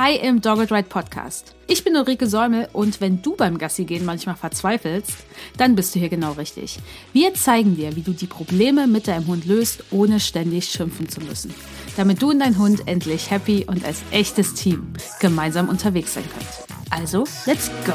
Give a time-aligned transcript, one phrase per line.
[0.00, 1.56] Hi im Dogged Ride Podcast.
[1.66, 5.16] Ich bin Ulrike Säumel und wenn du beim Gassi gehen manchmal verzweifelst,
[5.56, 6.78] dann bist du hier genau richtig.
[7.12, 11.20] Wir zeigen dir, wie du die Probleme mit deinem Hund löst, ohne ständig schimpfen zu
[11.20, 11.52] müssen.
[11.96, 16.46] Damit du und dein Hund endlich happy und als echtes Team gemeinsam unterwegs sein könnt.
[16.90, 17.92] Also, let's go!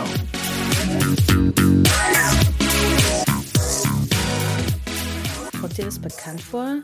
[5.61, 6.79] Kommt dir das bekannt vor?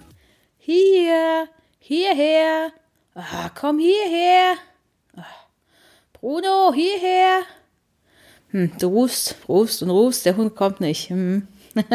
[0.59, 2.71] Hier, hierher,
[3.15, 4.55] ah, komm hierher.
[6.13, 7.41] Bruno, hierher.
[8.51, 11.09] Hm, du rufst, rufst und rufst, der Hund kommt nicht.
[11.09, 11.47] Hm.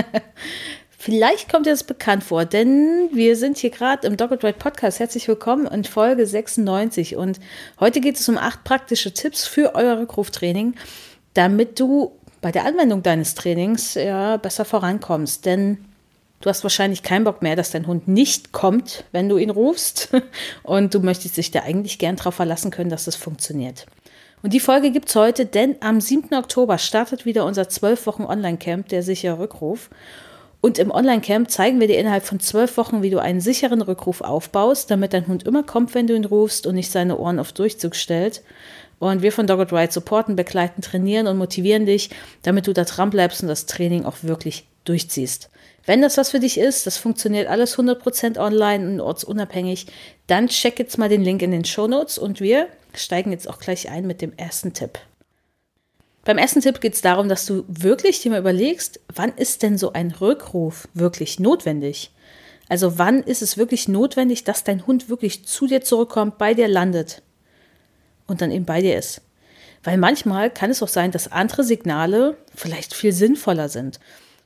[1.05, 5.01] Vielleicht kommt dir das bekannt vor, denn wir sind hier gerade im Dogged Ride Podcast.
[5.01, 7.41] Herzlich willkommen in Folge 96 und
[7.79, 10.75] heute geht es um acht praktische Tipps für euer Rückruftraining,
[11.35, 15.45] damit du bei der Anwendung deines Trainings ja besser vorankommst.
[15.45, 15.85] Denn
[16.45, 20.11] Du hast wahrscheinlich keinen Bock mehr, dass dein Hund nicht kommt, wenn du ihn rufst.
[20.63, 23.87] Und du möchtest dich da eigentlich gern darauf verlassen können, dass es funktioniert.
[24.43, 26.35] Und die Folge gibt es heute, denn am 7.
[26.35, 29.89] Oktober startet wieder unser 12 Wochen Online-Camp, der sichere Rückruf.
[30.61, 34.21] Und im Online-Camp zeigen wir dir innerhalb von zwölf Wochen, wie du einen sicheren Rückruf
[34.21, 37.55] aufbaust, damit dein Hund immer kommt, wenn du ihn rufst und nicht seine Ohren auf
[37.55, 38.43] Durchzug stellt.
[38.99, 42.11] Und wir von Dogged Ride supporten, begleiten, trainieren und motivieren dich,
[42.43, 45.49] damit du da dran bleibst und das Training auch wirklich durchziehst.
[45.87, 49.87] Wenn das was für dich ist, das funktioniert alles 100% online und ortsunabhängig,
[50.27, 53.59] dann check jetzt mal den Link in den Show Notes und wir steigen jetzt auch
[53.59, 54.99] gleich ein mit dem ersten Tipp.
[56.25, 59.77] Beim ersten Tipp geht es darum, dass du wirklich dir mal überlegst, wann ist denn
[59.77, 62.13] so ein Rückruf wirklich notwendig?
[62.69, 66.67] Also wann ist es wirklich notwendig, dass dein Hund wirklich zu dir zurückkommt, bei dir
[66.67, 67.21] landet
[68.27, 69.21] und dann eben bei dir ist?
[69.83, 74.01] Weil manchmal kann es auch sein, dass andere Signale vielleicht viel sinnvoller sind.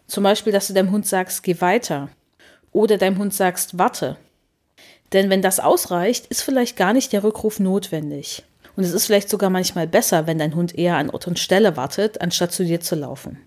[0.09, 2.09] Zum Beispiel, dass du deinem Hund sagst, geh weiter.
[2.73, 4.17] Oder deinem Hund sagst, warte.
[5.13, 8.43] Denn wenn das ausreicht, ist vielleicht gar nicht der Rückruf notwendig.
[8.75, 11.77] Und es ist vielleicht sogar manchmal besser, wenn dein Hund eher an Ort und Stelle
[11.77, 13.39] wartet, anstatt zu dir zu laufen.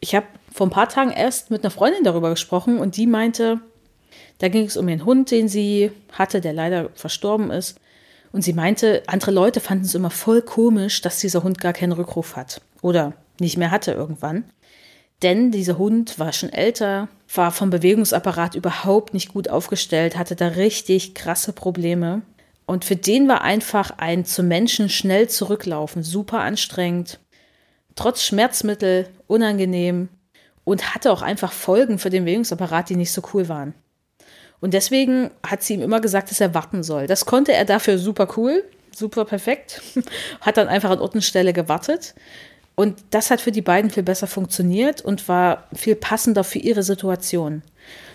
[0.00, 3.60] Ich habe vor ein paar Tagen erst mit einer Freundin darüber gesprochen und die meinte,
[4.38, 7.78] da ging es um ihren Hund, den sie hatte, der leider verstorben ist.
[8.32, 11.92] Und sie meinte, andere Leute fanden es immer voll komisch, dass dieser Hund gar keinen
[11.92, 14.44] Rückruf hat oder nicht mehr hatte irgendwann.
[15.22, 20.48] Denn dieser Hund war schon älter, war vom Bewegungsapparat überhaupt nicht gut aufgestellt, hatte da
[20.48, 22.22] richtig krasse Probleme.
[22.66, 27.20] Und für den war einfach ein zum Menschen schnell zurücklaufen super anstrengend,
[27.94, 30.08] trotz Schmerzmittel unangenehm
[30.64, 33.74] und hatte auch einfach Folgen für den Bewegungsapparat, die nicht so cool waren.
[34.60, 37.08] Und deswegen hat sie ihm immer gesagt, dass er warten soll.
[37.08, 38.62] Das konnte er dafür super cool,
[38.94, 39.82] super perfekt.
[40.40, 42.14] Hat dann einfach an Ort und Stelle gewartet.
[42.74, 46.82] Und das hat für die beiden viel besser funktioniert und war viel passender für ihre
[46.82, 47.62] Situation.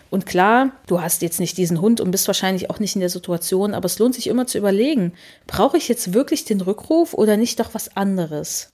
[0.09, 3.09] Und klar, du hast jetzt nicht diesen Hund und bist wahrscheinlich auch nicht in der
[3.09, 5.13] Situation, aber es lohnt sich immer zu überlegen,
[5.47, 8.71] brauche ich jetzt wirklich den Rückruf oder nicht doch was anderes?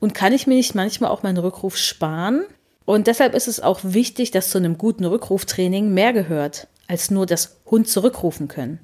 [0.00, 2.42] Und kann ich mir nicht manchmal auch meinen Rückruf sparen?
[2.84, 7.26] Und deshalb ist es auch wichtig, dass zu einem guten Rückruftraining mehr gehört, als nur
[7.26, 8.80] das Hund zurückrufen können.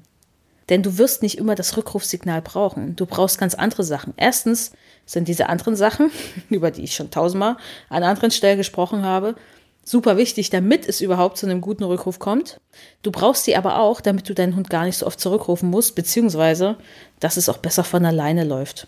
[0.69, 2.95] Denn du wirst nicht immer das Rückrufsignal brauchen.
[2.95, 4.13] Du brauchst ganz andere Sachen.
[4.17, 4.71] Erstens
[5.05, 6.11] sind diese anderen Sachen,
[6.49, 7.57] über die ich schon tausendmal
[7.89, 9.35] an anderen Stellen gesprochen habe,
[9.83, 12.59] super wichtig, damit es überhaupt zu einem guten Rückruf kommt.
[13.01, 15.95] Du brauchst sie aber auch, damit du deinen Hund gar nicht so oft zurückrufen musst,
[15.95, 16.77] beziehungsweise,
[17.19, 18.87] dass es auch besser von alleine läuft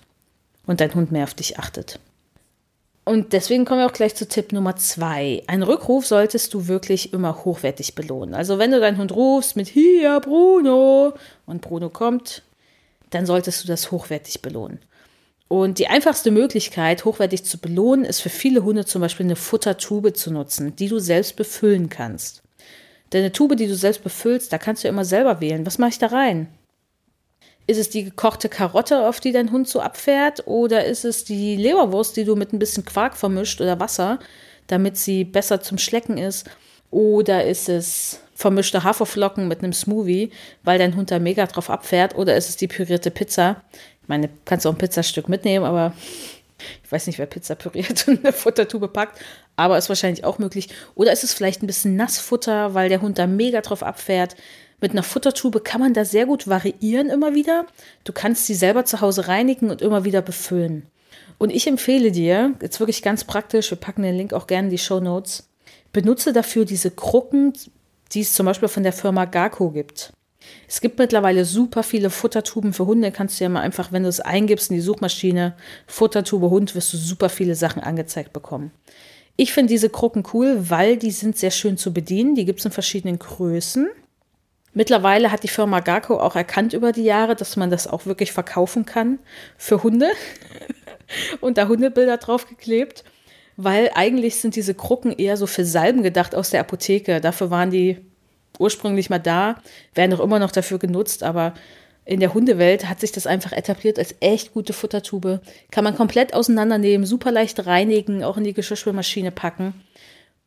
[0.68, 2.00] und dein Hund mehr auf dich achtet.
[3.04, 5.44] Und deswegen kommen wir auch gleich zu Tipp Nummer zwei.
[5.48, 8.36] Ein Rückruf solltest du wirklich immer hochwertig belohnen.
[8.36, 11.14] Also wenn du deinen Hund rufst mit hier Bruno
[11.48, 12.44] und Bruno kommt,
[13.10, 14.80] dann solltest du das hochwertig belohnen.
[15.48, 20.14] Und die einfachste Möglichkeit, hochwertig zu belohnen, ist für viele Hunde zum Beispiel eine Futtertube
[20.14, 22.42] zu nutzen, die du selbst befüllen kannst.
[23.12, 25.66] Denn eine Tube, die du selbst befüllst, da kannst du immer selber wählen.
[25.66, 26.48] Was mache ich da rein?
[27.68, 30.48] Ist es die gekochte Karotte, auf die dein Hund so abfährt?
[30.48, 34.20] Oder ist es die Leberwurst, die du mit ein bisschen Quark vermischt oder Wasser,
[34.68, 36.50] damit sie besser zum Schlecken ist?
[36.90, 40.32] Oder ist es vermischte Haferflocken mit einem Smoothie,
[40.64, 42.16] weil dein Hund da mega drauf abfährt?
[42.16, 43.64] Oder ist es die pürierte Pizza?
[44.02, 45.94] Ich meine, kannst du auch ein Pizzastück mitnehmen, aber
[46.84, 49.20] ich weiß nicht, wer Pizza püriert und eine Futtertube packt,
[49.56, 50.70] aber ist wahrscheinlich auch möglich.
[50.96, 54.36] Oder ist es vielleicht ein bisschen Nassfutter, weil der Hund da mega drauf abfährt?
[54.82, 57.68] Mit einer Futtertube kann man da sehr gut variieren immer wieder.
[58.04, 60.88] Du kannst sie selber zu Hause reinigen und immer wieder befüllen.
[61.38, 64.72] Und ich empfehle dir, jetzt wirklich ganz praktisch, wir packen den Link auch gerne in
[64.72, 65.48] die Show Notes,
[65.94, 67.54] benutze dafür diese Krucken,
[68.12, 70.12] die es zum Beispiel von der Firma Garco gibt.
[70.68, 73.12] Es gibt mittlerweile super viele Futtertuben für Hunde.
[73.12, 75.56] Kannst du ja mal einfach, wenn du es eingibst in die Suchmaschine,
[75.86, 78.72] Futtertube Hund, wirst du super viele Sachen angezeigt bekommen.
[79.38, 82.36] Ich finde diese Krucken cool, weil die sind sehr schön zu bedienen.
[82.36, 83.90] Die gibt es in verschiedenen Größen.
[84.74, 88.32] Mittlerweile hat die Firma Garco auch erkannt über die Jahre, dass man das auch wirklich
[88.32, 89.20] verkaufen kann
[89.58, 90.10] für Hunde
[91.42, 93.04] und da Hundebilder draufgeklebt,
[93.58, 97.20] weil eigentlich sind diese Krucken eher so für Salben gedacht aus der Apotheke.
[97.20, 97.98] Dafür waren die
[98.60, 99.58] ursprünglich mal da,
[99.94, 101.54] werden auch immer noch dafür genutzt, aber
[102.06, 105.42] in der Hundewelt hat sich das einfach etabliert als echt gute Futtertube.
[105.70, 109.74] Kann man komplett auseinandernehmen, super leicht reinigen, auch in die Geschirrspülmaschine packen.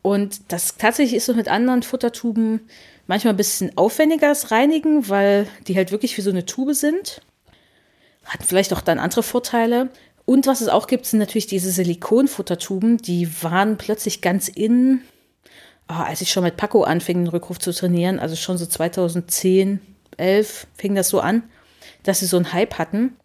[0.03, 2.69] Und das tatsächlich ist so mit anderen Futtertuben
[3.07, 7.21] manchmal ein bisschen aufwendiger das Reinigen, weil die halt wirklich wie so eine Tube sind.
[8.25, 9.91] Hat vielleicht auch dann andere Vorteile.
[10.25, 12.99] Und was es auch gibt, sind natürlich diese Silikonfuttertuben.
[12.99, 15.03] Die waren plötzlich ganz in,
[15.89, 19.81] oh, als ich schon mit Paco anfing, den Rückruf zu trainieren, also schon so 2010,
[20.17, 21.43] 11 fing das so an,
[22.05, 23.17] dass sie so einen Hype hatten.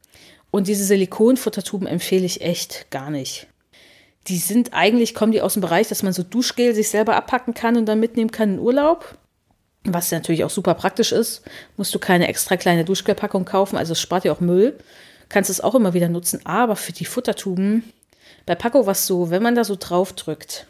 [0.52, 3.48] Und diese Silikonfuttertuben empfehle ich echt gar nicht.
[4.28, 7.54] Die sind eigentlich, kommen die aus dem Bereich, dass man so Duschgel sich selber abpacken
[7.54, 9.18] kann und dann mitnehmen kann in Urlaub.
[9.86, 11.42] Was natürlich auch super praktisch ist.
[11.78, 14.78] Musst du keine extra kleine Duschgelpackung kaufen, also es spart dir auch Müll.
[15.30, 16.46] Kannst es auch immer wieder nutzen.
[16.46, 17.94] Aber für die Futtertuben,
[18.46, 20.68] bei Paco was so, wenn man da so drauf drückt,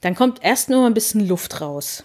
[0.00, 2.04] dann kommt erst nur ein bisschen Luft raus.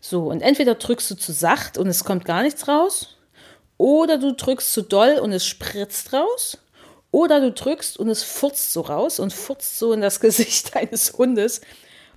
[0.00, 3.16] So, und entweder drückst du zu sacht und es kommt gar nichts raus,
[3.76, 6.58] oder du drückst zu doll und es spritzt raus,
[7.10, 11.14] oder du drückst und es furzt so raus und furzt so in das Gesicht deines
[11.14, 11.60] Hundes.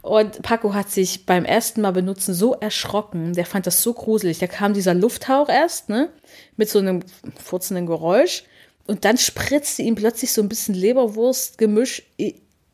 [0.02, 3.34] Und Paco hat sich beim ersten Mal benutzen so erschrocken.
[3.34, 4.40] Der fand das so gruselig.
[4.40, 6.10] Da kam dieser Lufthauch erst, ne?
[6.56, 7.04] Mit so einem
[7.38, 8.44] furzenden Geräusch.
[8.88, 12.04] Und dann spritzte ihm plötzlich so ein bisschen Leberwurstgemisch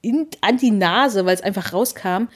[0.02, 2.28] in, an die Nase, weil es einfach rauskam.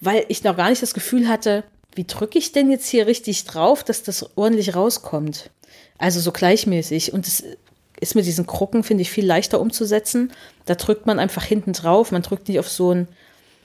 [0.00, 1.64] Weil ich noch gar nicht das Gefühl hatte,
[1.94, 5.50] wie drücke ich denn jetzt hier richtig drauf, dass das ordentlich rauskommt?
[5.98, 7.12] Also so gleichmäßig.
[7.12, 7.44] Und es
[8.00, 10.32] ist mit diesen Krucken, finde ich, viel leichter umzusetzen.
[10.64, 12.12] Da drückt man einfach hinten drauf.
[12.12, 13.08] Man drückt nicht auf so ein,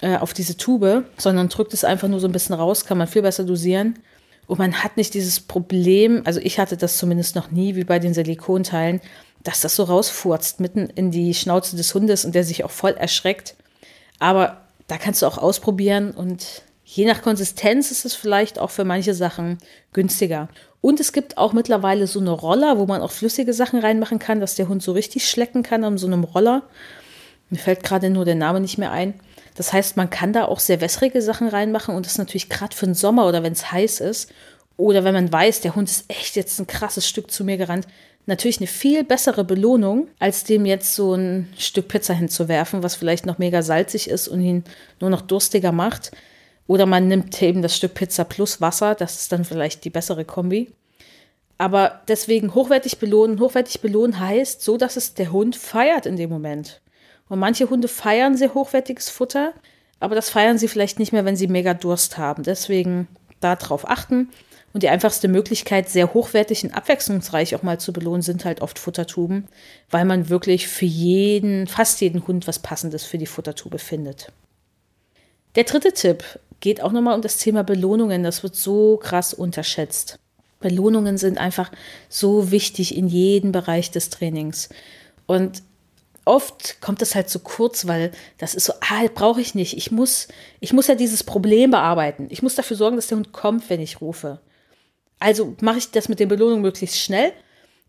[0.01, 3.07] äh, auf diese Tube, sondern drückt es einfach nur so ein bisschen raus, kann man
[3.07, 3.99] viel besser dosieren.
[4.45, 7.99] Und man hat nicht dieses Problem, also ich hatte das zumindest noch nie, wie bei
[7.99, 9.01] den Silikonteilen,
[9.43, 12.91] dass das so rausfurzt mitten in die Schnauze des Hundes und der sich auch voll
[12.91, 13.55] erschreckt.
[14.19, 18.85] Aber da kannst du auch ausprobieren und Je nach Konsistenz ist es vielleicht auch für
[18.85, 19.57] manche Sachen
[19.91, 20.47] günstiger.
[20.79, 24.39] Und es gibt auch mittlerweile so eine Roller, wo man auch flüssige Sachen reinmachen kann,
[24.39, 26.63] dass der Hund so richtig schlecken kann an so einem Roller.
[27.49, 29.15] Mir fällt gerade nur der Name nicht mehr ein.
[29.57, 32.85] Das heißt, man kann da auch sehr wässrige Sachen reinmachen und das natürlich gerade für
[32.85, 34.31] den Sommer oder wenn es heiß ist
[34.77, 37.87] oder wenn man weiß, der Hund ist echt jetzt ein krasses Stück zu mir gerannt,
[38.27, 43.25] natürlich eine viel bessere Belohnung, als dem jetzt so ein Stück Pizza hinzuwerfen, was vielleicht
[43.25, 44.63] noch mega salzig ist und ihn
[44.99, 46.11] nur noch durstiger macht.
[46.67, 50.23] Oder man nimmt eben das Stück Pizza plus Wasser, das ist dann vielleicht die bessere
[50.23, 50.69] Kombi.
[51.57, 53.39] Aber deswegen hochwertig belohnen.
[53.39, 56.81] Hochwertig belohnen heißt so, dass es der Hund feiert in dem Moment.
[57.29, 59.53] Und manche Hunde feiern sehr hochwertiges Futter,
[59.99, 62.43] aber das feiern sie vielleicht nicht mehr, wenn sie mega Durst haben.
[62.43, 63.07] Deswegen
[63.39, 64.29] darauf achten.
[64.73, 68.77] Und die einfachste Möglichkeit, sehr hochwertig und abwechslungsreich auch mal zu belohnen, sind halt oft
[68.77, 69.47] Futtertuben,
[69.89, 74.31] weil man wirklich für jeden, fast jeden Hund was Passendes für die Futtertube findet.
[75.55, 76.23] Der dritte Tipp
[76.59, 78.23] geht auch nochmal um das Thema Belohnungen.
[78.23, 80.19] Das wird so krass unterschätzt.
[80.59, 81.71] Belohnungen sind einfach
[82.09, 84.69] so wichtig in jedem Bereich des Trainings.
[85.25, 85.63] Und
[86.27, 89.75] oft kommt das halt zu kurz, weil das ist so, ah, brauche ich nicht.
[89.77, 90.27] Ich muss,
[90.59, 92.27] ich muss ja dieses Problem bearbeiten.
[92.29, 94.39] Ich muss dafür sorgen, dass der Hund kommt, wenn ich rufe.
[95.19, 97.33] Also mache ich das mit den Belohnungen möglichst schnell.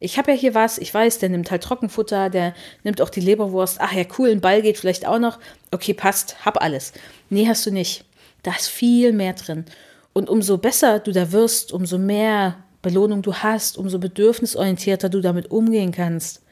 [0.00, 2.55] Ich habe ja hier was, ich weiß, der nimmt halt Trockenfutter, der
[2.85, 3.79] nimmt auch die Leberwurst.
[3.81, 5.39] Ach ja, cool, ein Ball geht vielleicht auch noch.
[5.72, 6.93] Okay, passt, hab alles.
[7.31, 8.05] Nee, hast du nicht.
[8.44, 9.65] Da ist viel mehr drin.
[10.12, 15.51] Und umso besser du da wirst, umso mehr Belohnung du hast, umso bedürfnisorientierter du damit
[15.51, 16.43] umgehen kannst,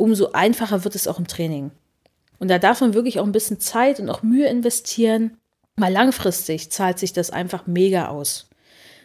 [0.00, 1.70] umso einfacher wird es auch im Training.
[2.38, 5.36] Und da darf man wirklich auch ein bisschen Zeit und auch Mühe investieren.
[5.76, 8.48] Mal langfristig zahlt sich das einfach mega aus.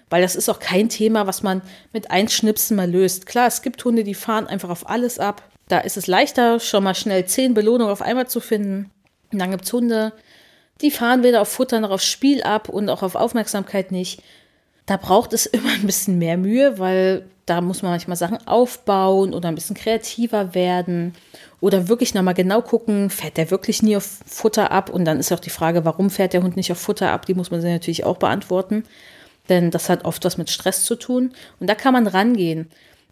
[0.10, 1.62] Weil das ist auch kein Thema, was man
[1.92, 3.25] mit Einschnipsen mal löst.
[3.25, 5.44] Klar, es gibt Hunde, die fahren einfach auf alles ab.
[5.68, 8.92] Da ist es leichter, schon mal schnell zehn Belohnungen auf einmal zu finden.
[9.34, 10.14] Und dann gibt es Hunde,
[10.82, 14.22] die fahren weder auf Futter noch auf Spiel ab und auch auf Aufmerksamkeit nicht.
[14.86, 19.34] Da braucht es immer ein bisschen mehr Mühe, weil da muss man manchmal Sachen aufbauen
[19.34, 21.13] oder ein bisschen kreativer werden
[21.62, 24.89] oder wirklich nochmal genau gucken, fährt der wirklich nie auf Futter ab?
[24.89, 27.25] Und dann ist auch die Frage, warum fährt der Hund nicht auf Futter ab?
[27.25, 28.84] Die muss man sich natürlich auch beantworten,
[29.48, 32.68] denn das hat oft was mit Stress zu tun und da kann man rangehen.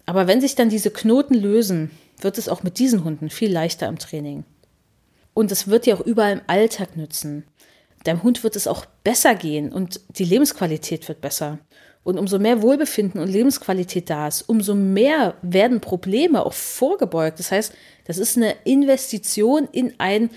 [0.06, 3.88] Aber wenn sich dann diese Knoten lösen, wird es auch mit diesen Hunden viel leichter
[3.88, 4.44] im Training.
[5.34, 7.44] Und es wird dir auch überall im Alltag nützen.
[8.04, 11.60] Deinem Hund wird es auch besser gehen und die Lebensqualität wird besser.
[12.04, 17.40] Und umso mehr Wohlbefinden und Lebensqualität da ist, umso mehr werden Probleme auch vorgebeugt.
[17.40, 17.74] Das heißt,
[18.06, 20.30] das ist eine Investition in ein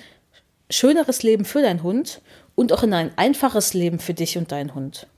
[0.70, 2.20] schöneres Leben für deinen Hund
[2.54, 5.08] und auch in ein einfaches Leben für dich und deinen Hund.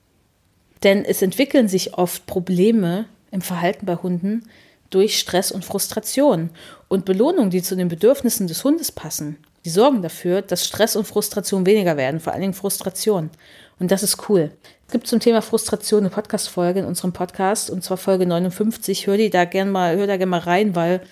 [0.83, 4.49] Denn es entwickeln sich oft Probleme im Verhalten bei Hunden
[4.91, 6.51] durch Stress und Frustration.
[6.89, 11.07] Und Belohnungen, die zu den Bedürfnissen des Hundes passen, die sorgen dafür, dass Stress und
[11.07, 13.31] Frustration weniger werden, vor allen Dingen Frustration.
[13.79, 14.51] Und das ist cool.
[14.87, 19.07] Es gibt zum Thema Frustration eine Podcast-Folge in unserem Podcast, und zwar Folge 59.
[19.07, 21.03] Hör die da gerne mal, hör da gerne mal rein, weil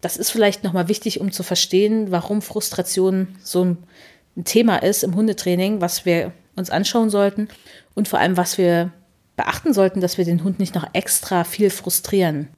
[0.00, 5.14] das ist vielleicht nochmal wichtig, um zu verstehen, warum Frustration so ein Thema ist im
[5.14, 7.48] Hundetraining, was wir uns anschauen sollten
[7.94, 8.92] und vor allem, was wir
[9.36, 12.48] beachten sollten, dass wir den Hund nicht noch extra viel frustrieren,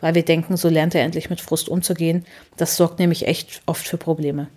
[0.00, 2.24] weil wir denken, so lernt er endlich mit Frust umzugehen.
[2.56, 4.48] Das sorgt nämlich echt oft für Probleme.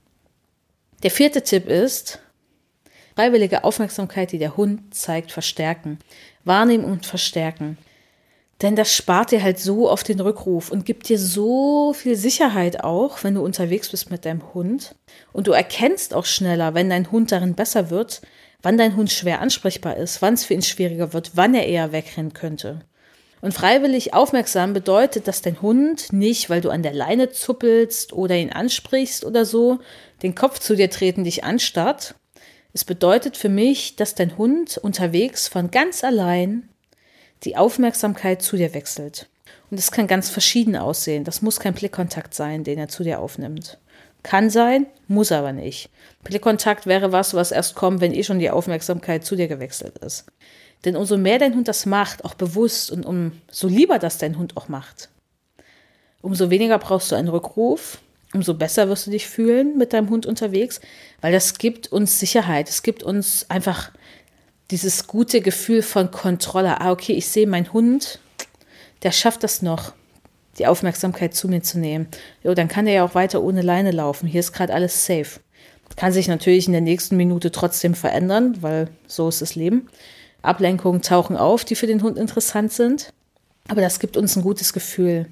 [1.03, 2.19] Der vierte Tipp ist,
[3.15, 5.99] freiwillige Aufmerksamkeit, die der Hund zeigt, verstärken.
[6.45, 7.77] Wahrnehmen und verstärken.
[8.61, 12.83] Denn das spart dir halt so auf den Rückruf und gibt dir so viel Sicherheit
[12.83, 14.95] auch, wenn du unterwegs bist mit deinem Hund.
[15.33, 18.21] Und du erkennst auch schneller, wenn dein Hund darin besser wird,
[18.61, 21.91] wann dein Hund schwer ansprechbar ist, wann es für ihn schwieriger wird, wann er eher
[21.91, 22.85] wegrennen könnte.
[23.43, 28.37] Und freiwillig aufmerksam bedeutet, dass dein Hund nicht, weil du an der Leine zuppelst oder
[28.37, 29.79] ihn ansprichst oder so,
[30.21, 32.15] den Kopf zu dir treten, dich anstarrt.
[32.71, 36.69] Es bedeutet für mich, dass dein Hund unterwegs von ganz allein
[37.43, 39.27] die Aufmerksamkeit zu dir wechselt.
[39.69, 41.25] Und das kann ganz verschieden aussehen.
[41.25, 43.77] Das muss kein Blickkontakt sein, den er zu dir aufnimmt.
[44.23, 45.89] Kann sein, muss aber nicht.
[46.23, 50.27] Blickkontakt wäre was, was erst kommt, wenn eh schon die Aufmerksamkeit zu dir gewechselt ist.
[50.85, 54.57] Denn umso mehr dein Hund das macht, auch bewusst, und umso lieber das dein Hund
[54.57, 55.09] auch macht,
[56.21, 57.99] umso weniger brauchst du einen Rückruf,
[58.33, 60.81] umso besser wirst du dich fühlen mit deinem Hund unterwegs,
[61.21, 62.69] weil das gibt uns Sicherheit.
[62.69, 63.91] Es gibt uns einfach
[64.71, 66.81] dieses gute Gefühl von Kontrolle.
[66.81, 68.19] Ah, okay, ich sehe meinen Hund,
[69.03, 69.93] der schafft das noch,
[70.57, 72.07] die Aufmerksamkeit zu mir zu nehmen.
[72.43, 74.27] Jo, dann kann er ja auch weiter ohne Leine laufen.
[74.27, 75.39] Hier ist gerade alles safe.
[75.95, 79.89] Kann sich natürlich in der nächsten Minute trotzdem verändern, weil so ist das Leben.
[80.43, 83.11] Ablenkungen tauchen auf, die für den Hund interessant sind.
[83.67, 85.27] Aber das gibt uns ein gutes Gefühl.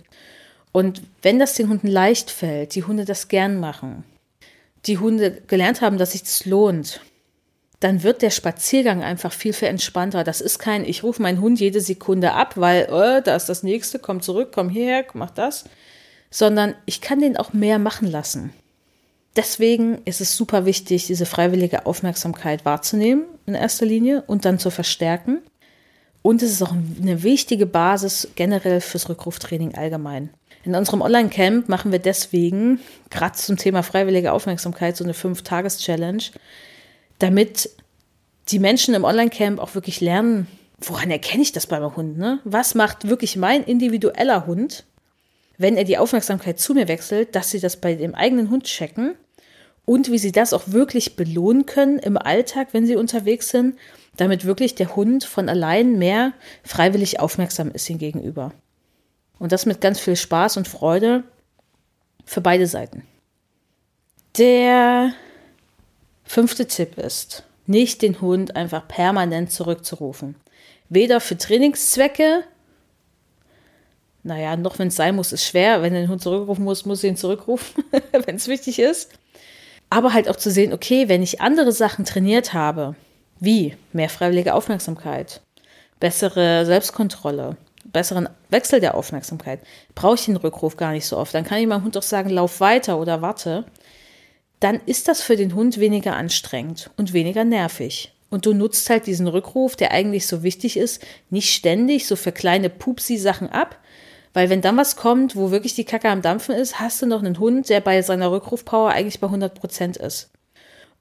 [0.72, 4.04] Und wenn das den Hunden leicht fällt, die Hunde das gern machen,
[4.86, 7.02] die Hunde gelernt haben, dass sich das lohnt,
[7.82, 10.24] dann wird der Spaziergang einfach viel, viel entspannter.
[10.24, 13.64] Das ist kein, ich rufe meinen Hund jede Sekunde ab, weil, äh, da ist das
[13.64, 15.66] nächste, komm zurück, komm hierher, mach das.
[16.30, 18.54] Sondern ich kann den auch mehr machen lassen.
[19.36, 24.70] Deswegen ist es super wichtig, diese freiwillige Aufmerksamkeit wahrzunehmen in erster Linie und dann zu
[24.70, 25.40] verstärken.
[26.22, 30.30] Und es ist auch eine wichtige Basis generell fürs Rückruftraining allgemein.
[30.64, 36.24] In unserem Online-Camp machen wir deswegen, gerade zum Thema freiwillige Aufmerksamkeit, so eine Fünf-Tages-Challenge,
[37.18, 37.70] damit
[38.50, 40.48] die Menschen im Online-Camp auch wirklich lernen,
[40.80, 42.18] woran erkenne ich das bei meinem Hund?
[42.18, 42.40] Ne?
[42.44, 44.86] Was macht wirklich mein individueller Hund,
[45.58, 49.16] wenn er die Aufmerksamkeit zu mir wechselt, dass sie das bei dem eigenen Hund checken
[49.86, 53.78] und wie sie das auch wirklich belohnen können im Alltag, wenn sie unterwegs sind,
[54.18, 58.54] damit wirklich der Hund von allein mehr freiwillig aufmerksam ist ihm gegenüber.
[59.40, 61.24] Und das mit ganz viel Spaß und Freude
[62.26, 63.04] für beide Seiten.
[64.38, 65.14] Der
[66.24, 70.36] Fünfte Tipp ist, nicht den Hund einfach permanent zurückzurufen.
[70.88, 72.44] Weder für Trainingszwecke,
[74.24, 75.82] naja, noch wenn es sein muss, ist schwer.
[75.82, 77.84] Wenn du den Hund zurückrufen muss, muss ich ihn zurückrufen,
[78.26, 79.12] wenn es wichtig ist.
[79.90, 82.96] Aber halt auch zu sehen, okay, wenn ich andere Sachen trainiert habe,
[83.40, 85.42] wie mehr freiwillige Aufmerksamkeit,
[86.00, 89.60] bessere Selbstkontrolle, besseren Wechsel der Aufmerksamkeit,
[89.96, 91.34] brauche ich den Rückruf gar nicht so oft.
[91.34, 93.66] Dann kann ich meinem Hund auch sagen, lauf weiter oder warte
[94.62, 98.14] dann ist das für den Hund weniger anstrengend und weniger nervig.
[98.30, 102.32] Und du nutzt halt diesen Rückruf, der eigentlich so wichtig ist, nicht ständig so für
[102.32, 103.78] kleine Pupsi-Sachen ab,
[104.34, 107.20] weil wenn dann was kommt, wo wirklich die Kacke am Dampfen ist, hast du noch
[107.20, 110.32] einen Hund, der bei seiner Rückrufpower eigentlich bei 100 Prozent ist.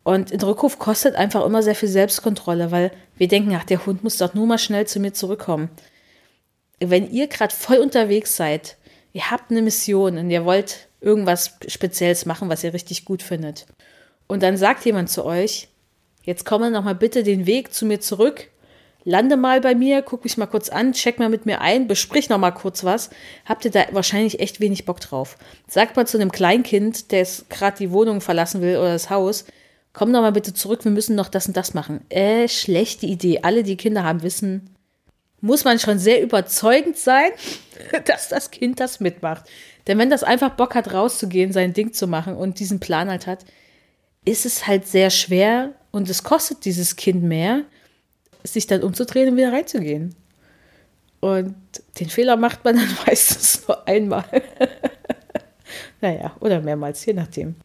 [0.02, 4.02] Und ein Rückruf kostet einfach immer sehr viel Selbstkontrolle, weil wir denken, ach, der Hund
[4.02, 5.70] muss doch nur mal schnell zu mir zurückkommen.
[6.80, 8.76] Wenn ihr gerade voll unterwegs seid,
[9.12, 13.66] ihr habt eine Mission und ihr wollt irgendwas Spezielles machen, was ihr richtig gut findet.
[14.26, 15.68] Und dann sagt jemand zu euch,
[16.22, 18.49] jetzt komme noch mal bitte den Weg zu mir zurück,
[19.04, 22.28] lande mal bei mir, guck mich mal kurz an, check mal mit mir ein, besprich
[22.28, 23.10] noch mal kurz was.
[23.44, 25.36] Habt ihr da wahrscheinlich echt wenig Bock drauf.
[25.66, 29.44] Sagt mal zu einem Kleinkind, der gerade die Wohnung verlassen will oder das Haus,
[29.92, 32.00] komm noch mal bitte zurück, wir müssen noch das und das machen.
[32.08, 33.40] Äh, schlechte Idee.
[33.42, 34.74] Alle, die Kinder haben, wissen,
[35.40, 37.30] muss man schon sehr überzeugend sein,
[38.04, 39.44] dass das Kind das mitmacht.
[39.86, 43.26] Denn wenn das einfach Bock hat, rauszugehen, sein Ding zu machen und diesen Plan halt
[43.26, 43.44] hat,
[44.24, 47.64] ist es halt sehr schwer und es kostet dieses Kind mehr,
[48.44, 50.14] sich dann umzudrehen und wieder reinzugehen.
[51.20, 51.54] Und
[51.98, 54.24] den Fehler macht man dann meistens nur einmal.
[56.00, 57.56] naja, oder mehrmals, je nachdem.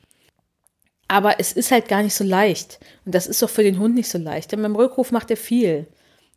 [1.08, 2.80] Aber es ist halt gar nicht so leicht.
[3.06, 4.52] Und das ist auch für den Hund nicht so leicht.
[4.52, 5.88] Denn beim Rückruf macht er viel.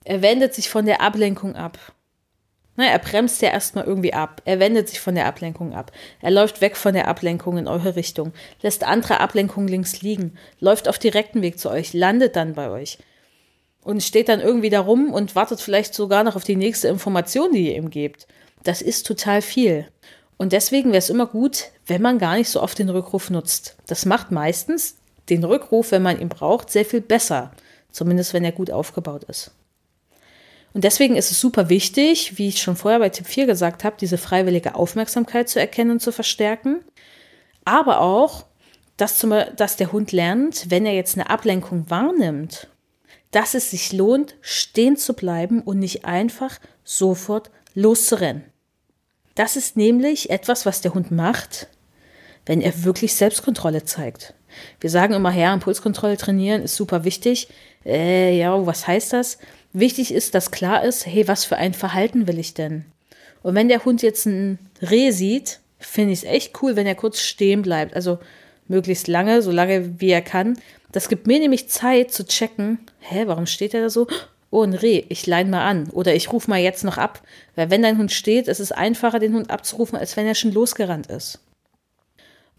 [0.05, 1.79] Er wendet sich von der Ablenkung ab.
[2.77, 4.41] Na, er bremst ja erstmal irgendwie ab.
[4.45, 5.91] Er wendet sich von der Ablenkung ab.
[6.21, 10.89] Er läuft weg von der Ablenkung in eure Richtung, lässt andere Ablenkungen links liegen, läuft
[10.89, 12.99] auf direkten Weg zu euch, landet dann bei euch
[13.83, 17.53] und steht dann irgendwie da rum und wartet vielleicht sogar noch auf die nächste Information,
[17.53, 18.27] die ihr ihm gebt.
[18.65, 19.89] Das ist total viel.
[20.37, 23.77] Und deswegen wäre es immer gut, wenn man gar nicht so oft den Rückruf nutzt.
[23.87, 24.97] Das macht meistens
[25.29, 27.53] den Rückruf, wenn man ihn braucht, sehr viel besser.
[27.91, 29.53] Zumindest wenn er gut aufgebaut ist.
[30.75, 33.97] Und deswegen ist es super wichtig, wie ich schon vorher bei Tipp 4 gesagt habe,
[33.99, 36.85] diese freiwillige Aufmerksamkeit zu erkennen und zu verstärken.
[37.65, 38.45] Aber auch,
[38.97, 42.69] dass, zum, dass der Hund lernt, wenn er jetzt eine Ablenkung wahrnimmt,
[43.31, 48.45] dass es sich lohnt, stehen zu bleiben und nicht einfach sofort loszurennen.
[49.35, 51.69] Das ist nämlich etwas, was der Hund macht,
[52.47, 54.35] wenn er wirklich Selbstkontrolle zeigt.
[54.81, 57.49] Wir sagen immer, ja, Impulskontrolle trainieren ist super wichtig.
[57.85, 59.39] Äh, ja, was heißt das?
[59.73, 62.87] Wichtig ist, dass klar ist, hey, was für ein Verhalten will ich denn?
[63.43, 66.95] Und wenn der Hund jetzt ein Reh sieht, finde ich es echt cool, wenn er
[66.95, 67.95] kurz stehen bleibt.
[67.95, 68.19] Also
[68.67, 70.59] möglichst lange, so lange wie er kann.
[70.93, 74.07] Das gibt mir nämlich Zeit zu checken, hä, warum steht er da so?
[74.51, 75.91] Oh, ein Reh, ich leine mal an.
[75.91, 77.23] Oder ich rufe mal jetzt noch ab.
[77.55, 80.53] Weil wenn dein Hund steht, ist es einfacher, den Hund abzurufen, als wenn er schon
[80.53, 81.41] losgerannt ist.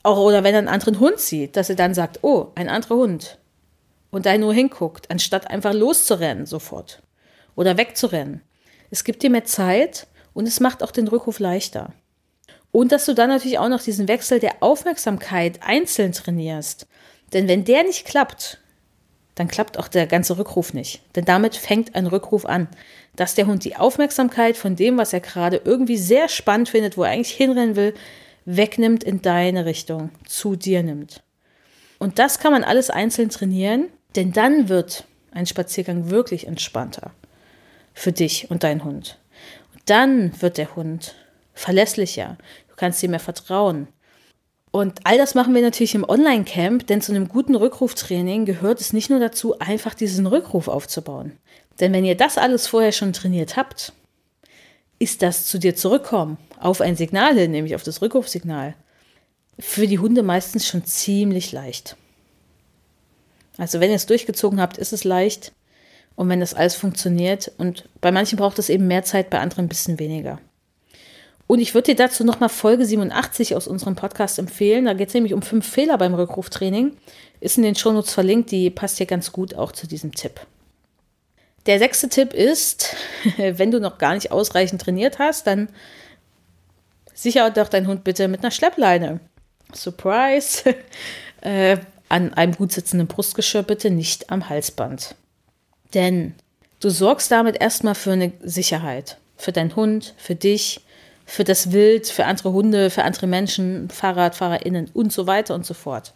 [0.03, 2.95] Auch oder wenn er einen anderen Hund sieht, dass er dann sagt, oh, ein anderer
[2.95, 3.39] Hund.
[4.12, 7.01] Und da nur hinguckt, anstatt einfach loszurennen sofort.
[7.55, 8.41] Oder wegzurennen.
[8.91, 11.93] Es gibt dir mehr Zeit und es macht auch den Rückruf leichter.
[12.71, 16.88] Und dass du dann natürlich auch noch diesen Wechsel der Aufmerksamkeit einzeln trainierst.
[17.33, 18.59] Denn wenn der nicht klappt,
[19.36, 21.01] dann klappt auch der ganze Rückruf nicht.
[21.15, 22.67] Denn damit fängt ein Rückruf an,
[23.15, 27.03] dass der Hund die Aufmerksamkeit von dem, was er gerade irgendwie sehr spannend findet, wo
[27.03, 27.93] er eigentlich hinrennen will,
[28.45, 31.24] wegnimmt in deine Richtung, zu dir nimmt.
[32.00, 37.12] Und das kann man alles einzeln trainieren, denn dann wird ein Spaziergang wirklich entspannter
[37.93, 39.19] für dich und deinen Hund.
[39.74, 41.15] Und dann wird der Hund
[41.53, 42.38] verlässlicher.
[42.69, 43.88] Du kannst ihm mehr vertrauen.
[44.71, 48.94] Und all das machen wir natürlich im Online-Camp, denn zu einem guten Rückruftraining gehört es
[48.94, 51.33] nicht nur dazu, einfach diesen Rückruf aufzubauen.
[51.79, 53.94] Denn wenn ihr das alles vorher schon trainiert habt,
[55.00, 58.75] ist das zu dir zurückkommen auf ein Signal hin, nämlich auf das Rückrufsignal,
[59.57, 61.96] für die Hunde meistens schon ziemlich leicht.
[63.57, 65.53] Also wenn ihr es durchgezogen habt, ist es leicht.
[66.15, 69.65] Und wenn das alles funktioniert, und bei manchen braucht es eben mehr Zeit, bei anderen
[69.65, 70.39] ein bisschen weniger.
[71.50, 74.85] Und ich würde dir dazu nochmal Folge 87 aus unserem Podcast empfehlen.
[74.85, 76.96] Da geht es nämlich um fünf Fehler beim Rückruftraining.
[77.40, 80.42] Ist in den Shownotes verlinkt, die passt hier ganz gut auch zu diesem Tipp.
[81.66, 82.96] Der sechste Tipp ist,
[83.38, 85.70] wenn du noch gar nicht ausreichend trainiert hast, dann
[87.16, 89.20] sicher doch deinen Hund bitte mit einer Schleppleine.
[89.74, 90.75] Surprise!
[91.42, 91.77] äh,
[92.09, 95.16] an einem gut sitzenden Brustgeschirr bitte nicht am Halsband.
[95.96, 96.35] Denn
[96.79, 99.18] du sorgst damit erstmal für eine Sicherheit.
[99.35, 100.81] Für deinen Hund, für dich,
[101.29, 105.75] für das Wild, für andere Hunde, für andere Menschen, FahrradfahrerInnen und so weiter und so
[105.75, 106.15] fort.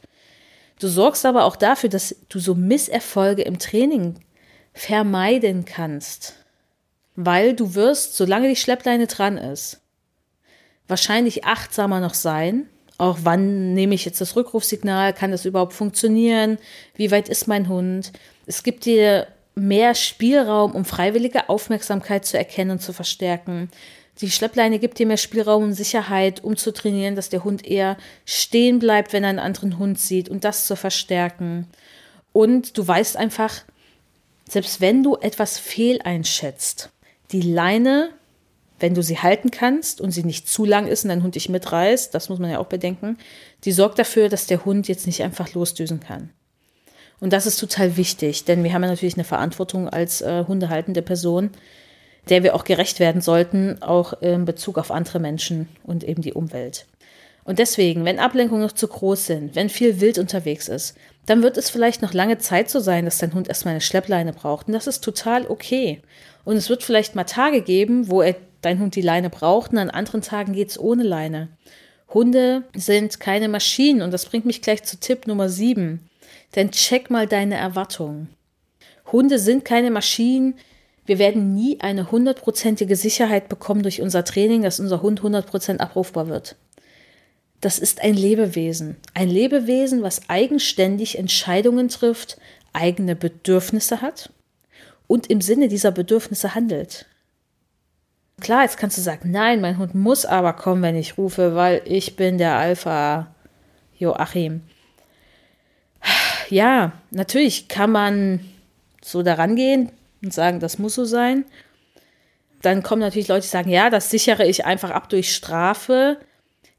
[0.79, 4.15] Du sorgst aber auch dafür, dass du so Misserfolge im Training
[4.73, 6.33] vermeiden kannst.
[7.15, 9.81] Weil du wirst, solange die Schleppleine dran ist,
[10.87, 12.67] wahrscheinlich achtsamer noch sein.
[12.97, 15.13] Auch wann nehme ich jetzt das Rückrufsignal?
[15.13, 16.57] Kann das überhaupt funktionieren?
[16.95, 18.11] Wie weit ist mein Hund?
[18.47, 23.69] Es gibt dir mehr Spielraum, um freiwillige Aufmerksamkeit zu erkennen und zu verstärken.
[24.21, 27.97] Die Schleppleine gibt dir mehr Spielraum und Sicherheit, um zu trainieren, dass der Hund eher
[28.25, 31.67] stehen bleibt, wenn er einen anderen Hund sieht und das zu verstärken.
[32.31, 33.63] Und du weißt einfach,
[34.47, 36.89] selbst wenn du etwas fehleinschätzt,
[37.31, 38.09] die Leine,
[38.79, 41.49] wenn du sie halten kannst und sie nicht zu lang ist und dein Hund dich
[41.49, 43.17] mitreißt, das muss man ja auch bedenken,
[43.63, 46.29] die sorgt dafür, dass der Hund jetzt nicht einfach losdüsen kann.
[47.19, 51.01] Und das ist total wichtig, denn wir haben ja natürlich eine Verantwortung als äh, hundehaltende
[51.01, 51.51] Person,
[52.29, 56.33] der wir auch gerecht werden sollten, auch in Bezug auf andere Menschen und eben die
[56.33, 56.85] Umwelt.
[57.43, 61.57] Und deswegen, wenn Ablenkungen noch zu groß sind, wenn viel Wild unterwegs ist, dann wird
[61.57, 64.67] es vielleicht noch lange Zeit so sein, dass dein Hund erstmal eine Schleppleine braucht.
[64.67, 66.01] Und das ist total okay.
[66.45, 69.77] Und es wird vielleicht mal Tage geben, wo er, dein Hund die Leine braucht und
[69.77, 71.49] an anderen Tagen geht es ohne Leine.
[72.13, 76.07] Hunde sind keine Maschinen und das bringt mich gleich zu Tipp Nummer 7.
[76.55, 78.29] Denn check mal deine Erwartungen.
[79.11, 80.55] Hunde sind keine Maschinen,
[81.05, 86.27] wir werden nie eine hundertprozentige Sicherheit bekommen durch unser Training, dass unser Hund hundertprozent abrufbar
[86.27, 86.55] wird.
[87.59, 88.97] Das ist ein Lebewesen.
[89.13, 92.37] Ein Lebewesen, was eigenständig Entscheidungen trifft,
[92.73, 94.31] eigene Bedürfnisse hat
[95.07, 97.05] und im Sinne dieser Bedürfnisse handelt.
[98.41, 101.81] Klar, jetzt kannst du sagen, nein, mein Hund muss aber kommen, wenn ich rufe, weil
[101.85, 103.33] ich bin der Alpha
[103.97, 104.61] Joachim.
[106.49, 108.41] Ja, natürlich kann man
[109.01, 109.91] so daran gehen,
[110.23, 111.45] und sagen, das muss so sein.
[112.61, 116.17] Dann kommen natürlich Leute, die sagen, ja, das sichere ich einfach ab durch Strafe.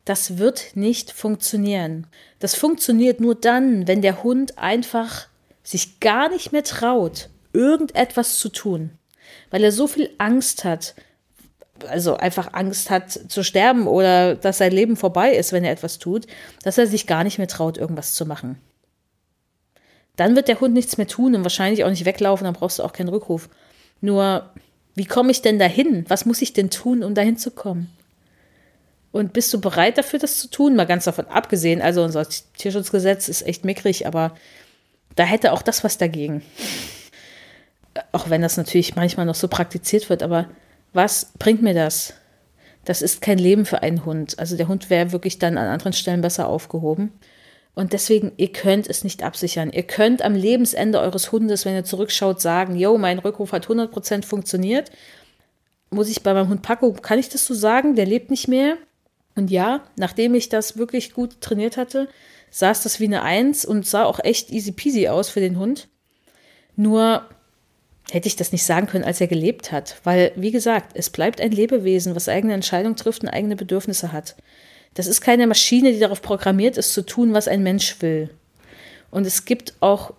[0.04, 2.06] Das wird nicht funktionieren.
[2.38, 5.28] Das funktioniert nur dann, wenn der Hund einfach
[5.62, 8.90] sich gar nicht mehr traut, irgendetwas zu tun,
[9.50, 10.94] weil er so viel Angst hat,
[11.88, 15.98] also einfach Angst hat zu sterben oder dass sein Leben vorbei ist, wenn er etwas
[15.98, 16.26] tut,
[16.62, 18.60] dass er sich gar nicht mehr traut, irgendwas zu machen.
[20.16, 22.82] Dann wird der Hund nichts mehr tun und wahrscheinlich auch nicht weglaufen, dann brauchst du
[22.82, 23.48] auch keinen Rückruf.
[24.00, 24.48] Nur,
[24.94, 26.04] wie komme ich denn dahin?
[26.08, 27.90] Was muss ich denn tun, um dahin zu kommen?
[29.10, 30.74] Und bist du bereit dafür, das zu tun?
[30.74, 32.26] Mal ganz davon abgesehen, also unser
[32.58, 34.34] Tierschutzgesetz ist echt mickrig, aber
[35.14, 36.42] da hätte auch das was dagegen.
[38.10, 40.48] Auch wenn das natürlich manchmal noch so praktiziert wird, aber
[40.92, 42.14] was bringt mir das?
[42.84, 44.36] Das ist kein Leben für einen Hund.
[44.40, 47.12] Also der Hund wäre wirklich dann an anderen Stellen besser aufgehoben.
[47.74, 49.70] Und deswegen, ihr könnt es nicht absichern.
[49.70, 54.24] Ihr könnt am Lebensende eures Hundes, wenn ihr zurückschaut, sagen, yo, mein Rückruf hat 100%
[54.24, 54.92] funktioniert.
[55.90, 57.96] Muss ich bei meinem Hund Paco, kann ich das so sagen?
[57.96, 58.76] Der lebt nicht mehr.
[59.34, 62.08] Und ja, nachdem ich das wirklich gut trainiert hatte,
[62.50, 65.88] saß das wie eine Eins und sah auch echt easy peasy aus für den Hund.
[66.76, 67.28] Nur
[68.10, 69.96] hätte ich das nicht sagen können, als er gelebt hat.
[70.04, 74.36] Weil, wie gesagt, es bleibt ein Lebewesen, was eigene Entscheidungen trifft und eigene Bedürfnisse hat.
[74.94, 78.30] Das ist keine Maschine, die darauf programmiert ist, zu tun, was ein Mensch will.
[79.10, 80.12] Und es gibt auch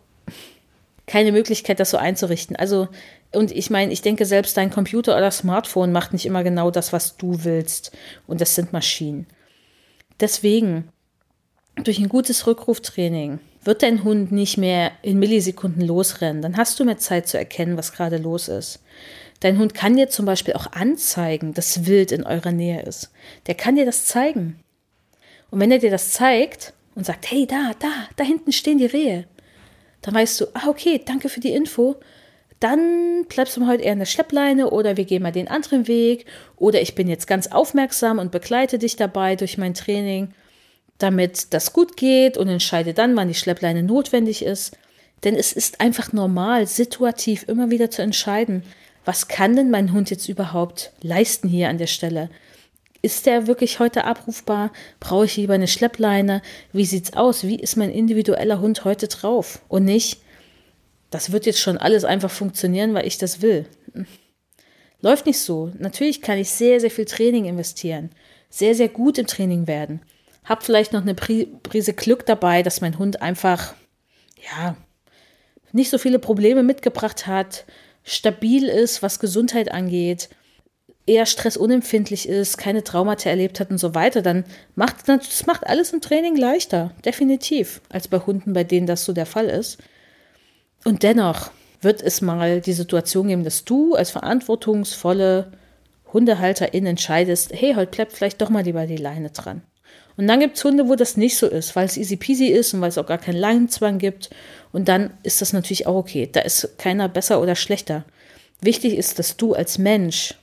[1.06, 2.56] keine Möglichkeit, das so einzurichten.
[2.56, 2.88] Also,
[3.34, 6.94] und ich meine, ich denke, selbst dein Computer oder Smartphone macht nicht immer genau das,
[6.94, 7.92] was du willst.
[8.28, 9.28] Und das sind Maschinen.
[10.20, 10.90] Deswegen,
[11.84, 16.42] durch ein gutes Rückruftraining wird dein Hund nicht mehr in Millisekunden losrennen.
[16.42, 18.80] Dann hast du mehr Zeit zu erkennen, was gerade los ist.
[19.42, 23.12] Dein Hund kann dir zum Beispiel auch anzeigen, dass Wild in eurer Nähe ist.
[23.48, 24.60] Der kann dir das zeigen.
[25.56, 27.88] Und wenn er dir das zeigt und sagt, hey, da, da,
[28.18, 29.26] da hinten stehen die Rehe,
[30.02, 31.96] dann weißt du, ah, okay, danke für die Info.
[32.60, 36.26] Dann bleibst du heute eher in der Schleppleine oder wir gehen mal den anderen Weg
[36.58, 40.34] oder ich bin jetzt ganz aufmerksam und begleite dich dabei durch mein Training
[40.98, 44.78] damit das gut geht und entscheide dann, wann die Schleppleine notwendig ist.
[45.24, 48.64] Denn es ist einfach normal, situativ immer wieder zu entscheiden,
[49.04, 52.30] was kann denn mein Hund jetzt überhaupt leisten hier an der Stelle?
[53.06, 54.72] Ist der wirklich heute abrufbar?
[55.00, 56.42] Brauche ich lieber eine Schleppleine?
[56.74, 57.44] Wie sieht's aus?
[57.44, 59.62] Wie ist mein individueller Hund heute drauf?
[59.68, 60.24] Und nicht,
[61.12, 63.68] das wird jetzt schon alles einfach funktionieren, weil ich das will.
[65.02, 65.72] Läuft nicht so.
[65.78, 68.10] Natürlich kann ich sehr, sehr viel Training investieren,
[68.50, 70.02] sehr, sehr gut im Training werden.
[70.44, 73.76] Hab vielleicht noch eine Prise Glück dabei, dass mein Hund einfach,
[74.52, 74.76] ja,
[75.74, 77.66] nicht so viele Probleme mitgebracht hat,
[78.04, 80.30] stabil ist, was Gesundheit angeht,
[81.06, 84.44] eher stressunempfindlich ist, keine Traumata erlebt hat und so weiter, dann
[84.76, 89.14] macht das macht alles im Training leichter, definitiv, als bei Hunden, bei denen das so
[89.14, 89.78] der Fall ist.
[90.84, 95.52] Und dennoch wird es mal die Situation geben, dass du als verantwortungsvolle
[96.12, 99.62] Hundehalterin entscheidest, hey, heute bleibt vielleicht doch mal lieber die Leine dran.
[100.18, 102.74] Und dann gibt es Hunde, wo das nicht so ist, weil es easy peasy ist
[102.74, 104.30] und weil es auch gar keinen Leinenzwang gibt.
[104.72, 106.30] Und dann ist das natürlich auch okay.
[106.32, 108.06] Da ist keiner besser oder schlechter.
[108.62, 110.36] Wichtig ist, dass du als Mensch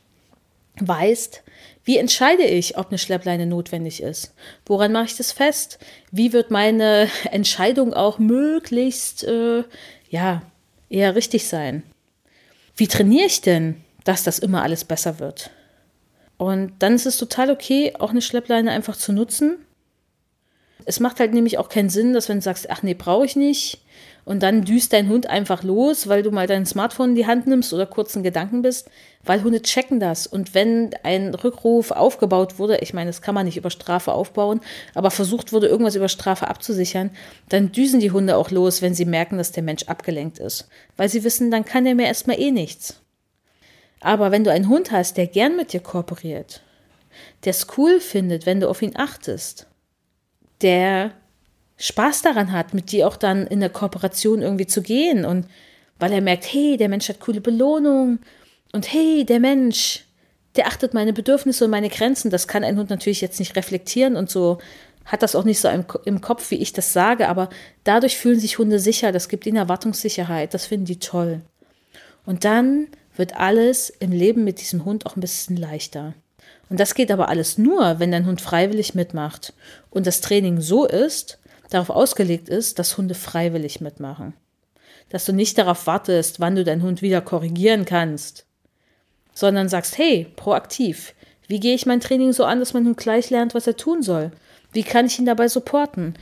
[0.80, 1.42] weißt,
[1.84, 4.34] wie entscheide ich, ob eine Schleppleine notwendig ist?
[4.66, 5.78] Woran mache ich das fest?
[6.10, 9.64] Wie wird meine Entscheidung auch möglichst, äh,
[10.08, 10.42] ja,
[10.88, 11.82] eher richtig sein?
[12.76, 15.50] Wie trainiere ich denn, dass das immer alles besser wird?
[16.36, 19.58] Und dann ist es total okay, auch eine Schleppleine einfach zu nutzen.
[20.84, 23.36] Es macht halt nämlich auch keinen Sinn, dass wenn du sagst, ach nee, brauche ich
[23.36, 23.82] nicht,
[24.24, 27.46] und dann düst dein Hund einfach los, weil du mal dein Smartphone in die Hand
[27.46, 28.88] nimmst oder kurzen Gedanken bist,
[29.24, 30.26] weil Hunde checken das.
[30.26, 34.60] Und wenn ein Rückruf aufgebaut wurde, ich meine, das kann man nicht über Strafe aufbauen,
[34.94, 37.10] aber versucht wurde, irgendwas über Strafe abzusichern,
[37.48, 40.68] dann düsen die Hunde auch los, wenn sie merken, dass der Mensch abgelenkt ist.
[40.96, 43.00] Weil sie wissen, dann kann der mir erstmal eh nichts.
[44.00, 46.62] Aber wenn du einen Hund hast, der gern mit dir kooperiert,
[47.44, 49.66] der es cool findet, wenn du auf ihn achtest,
[50.60, 51.12] der
[51.82, 55.46] Spaß daran hat, mit dir auch dann in der Kooperation irgendwie zu gehen und
[55.98, 58.20] weil er merkt, hey, der Mensch hat coole Belohnung
[58.72, 60.04] und hey, der Mensch,
[60.54, 62.30] der achtet meine Bedürfnisse und meine Grenzen.
[62.30, 64.58] Das kann ein Hund natürlich jetzt nicht reflektieren und so
[65.04, 67.50] hat das auch nicht so im, im Kopf, wie ich das sage, aber
[67.82, 71.40] dadurch fühlen sich Hunde sicher, das gibt ihnen Erwartungssicherheit, das finden die toll.
[72.24, 76.14] Und dann wird alles im Leben mit diesem Hund auch ein bisschen leichter.
[76.70, 79.52] Und das geht aber alles nur, wenn dein Hund freiwillig mitmacht
[79.90, 81.40] und das Training so ist,
[81.74, 84.34] darauf ausgelegt ist, dass Hunde freiwillig mitmachen.
[85.08, 88.46] Dass du nicht darauf wartest, wann du deinen Hund wieder korrigieren kannst,
[89.34, 91.14] sondern sagst, hey, proaktiv,
[91.48, 94.02] wie gehe ich mein Training so an, dass mein Hund gleich lernt, was er tun
[94.02, 94.30] soll?
[94.72, 96.14] Wie kann ich ihn dabei supporten?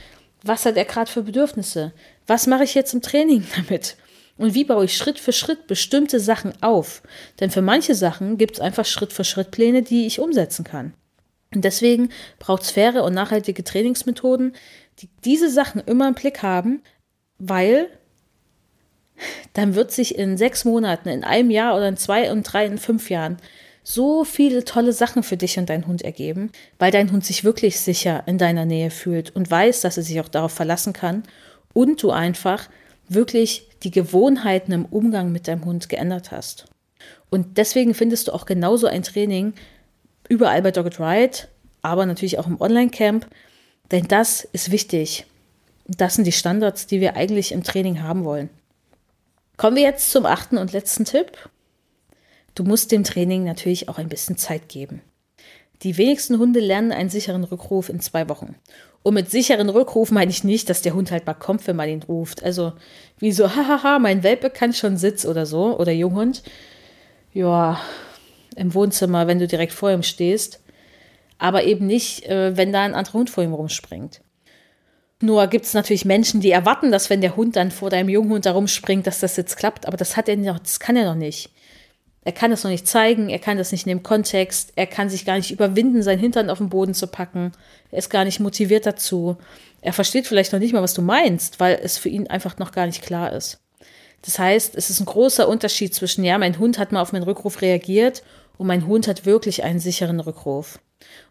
[0.43, 1.93] Was hat er gerade für Bedürfnisse?
[2.27, 3.97] Was mache ich jetzt im Training damit?
[4.39, 7.03] Und wie baue ich Schritt für Schritt bestimmte Sachen auf?
[7.41, 10.95] Denn für manche Sachen gibt es einfach Schritt für Schritt Pläne, die ich umsetzen kann.
[11.55, 14.55] Und deswegen braucht es faire und nachhaltige Trainingsmethoden,
[15.01, 16.83] die diese Sachen immer im Blick haben,
[17.39, 17.89] weil
[19.53, 22.79] dann wird sich in sechs Monaten, in einem Jahr oder in zwei und drei, in
[22.79, 23.37] fünf Jahren
[23.83, 27.81] so viele tolle Sachen für dich und deinen Hund ergeben, weil dein Hund sich wirklich
[27.81, 31.25] sicher in deiner Nähe fühlt und weiß, dass er sich auch darauf verlassen kann
[31.73, 32.69] und du einfach
[33.09, 36.67] wirklich die Gewohnheiten im Umgang mit deinem Hund geändert hast.
[37.31, 39.55] Und deswegen findest du auch genauso ein Training
[40.31, 41.49] überall bei Dogged Ride,
[41.83, 43.27] aber natürlich auch im Online-Camp,
[43.91, 45.27] denn das ist wichtig.
[45.87, 48.49] Das sind die Standards, die wir eigentlich im Training haben wollen.
[49.57, 51.33] Kommen wir jetzt zum achten und letzten Tipp.
[52.55, 55.03] Du musst dem Training natürlich auch ein bisschen Zeit geben.
[55.83, 58.55] Die wenigsten Hunde lernen einen sicheren Rückruf in zwei Wochen.
[59.03, 61.89] Und mit sicheren Rückruf meine ich nicht, dass der Hund halt mal kommt, wenn man
[61.89, 62.43] ihn ruft.
[62.45, 62.75] Also
[63.19, 66.43] wie so, hahaha, mein Welpe kann schon Sitz oder so, oder Junghund.
[67.33, 67.81] Ja,
[68.57, 70.61] im Wohnzimmer, wenn du direkt vor ihm stehst.
[71.39, 74.21] Aber eben nicht, äh, wenn da ein anderer Hund vor ihm rumspringt.
[75.23, 78.47] Nur gibt es natürlich Menschen, die erwarten, dass wenn der Hund dann vor deinem Junghund
[78.47, 79.87] da rumspringt, dass das jetzt klappt.
[79.87, 81.51] Aber das hat er noch, das kann er noch nicht.
[82.23, 85.09] Er kann es noch nicht zeigen, er kann das nicht in dem Kontext, er kann
[85.09, 87.53] sich gar nicht überwinden, sein Hintern auf den Boden zu packen.
[87.91, 89.39] Er ist gar nicht motiviert dazu.
[89.81, 92.73] Er versteht vielleicht noch nicht mal, was du meinst, weil es für ihn einfach noch
[92.73, 93.61] gar nicht klar ist.
[94.23, 97.23] Das heißt, es ist ein großer Unterschied zwischen, ja, mein Hund hat mal auf meinen
[97.23, 98.23] Rückruf reagiert
[98.61, 100.81] und mein Hund hat wirklich einen sicheren Rückruf.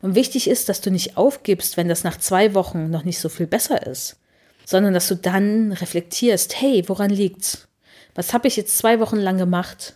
[0.01, 3.29] Und wichtig ist, dass du nicht aufgibst, wenn das nach zwei Wochen noch nicht so
[3.29, 4.17] viel besser ist,
[4.65, 7.67] sondern dass du dann reflektierst, hey, woran liegt's?
[8.15, 9.93] Was habe ich jetzt zwei Wochen lang gemacht?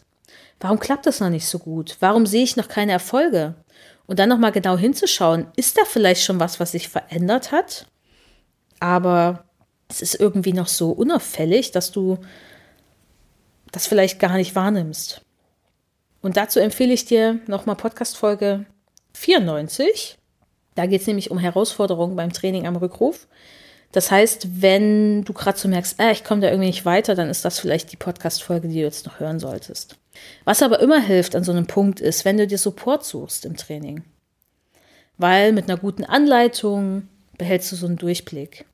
[0.60, 1.98] Warum klappt das noch nicht so gut?
[2.02, 3.56] Warum sehe ich noch keine Erfolge?
[4.06, 7.88] Und dann nochmal genau hinzuschauen, ist da vielleicht schon was, was sich verändert hat?
[8.80, 9.46] Aber
[9.90, 12.20] es ist irgendwie noch so unauffällig, dass du
[13.72, 15.24] das vielleicht gar nicht wahrnimmst.
[16.24, 18.66] Und dazu empfehle ich dir nochmal Podcast-Folge
[19.14, 20.18] 94.
[20.74, 23.28] Da geht es nämlich um Herausforderungen beim Training am Rückruf.
[23.92, 27.30] Das heißt, wenn du gerade so merkst, äh, ich komme da irgendwie nicht weiter, dann
[27.30, 29.98] ist das vielleicht die Podcast-Folge, die du jetzt noch hören solltest.
[30.46, 33.58] Was aber immer hilft an so einem Punkt ist, wenn du dir Support suchst im
[33.58, 34.04] Training.
[35.18, 37.08] Weil mit einer guten Anleitung
[37.38, 38.66] behältst du so einen Durchblick.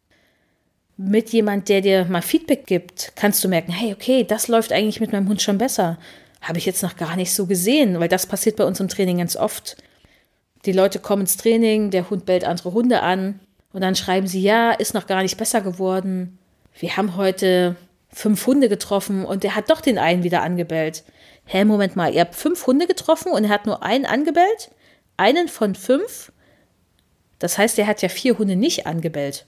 [0.97, 5.01] Mit jemand, der dir mal Feedback gibt, kannst du merken, hey, okay, das läuft eigentlich
[5.01, 5.97] mit meinem Hund schon besser.
[6.41, 9.17] Habe ich jetzt noch gar nicht so gesehen, weil das passiert bei uns im Training
[9.17, 9.77] ganz oft.
[10.65, 13.39] Die Leute kommen ins Training, der Hund bellt andere Hunde an,
[13.71, 16.39] und dann schreiben sie, ja, ist noch gar nicht besser geworden.
[16.79, 17.75] Wir haben heute
[18.11, 21.03] fünf Hunde getroffen und der hat doch den einen wieder angebellt.
[21.45, 24.71] Hä, Moment mal, ihr habt fünf Hunde getroffen und er hat nur einen angebellt?
[25.17, 26.31] Einen von fünf?
[27.37, 29.45] Das heißt, er hat ja vier Hunde nicht angebellt.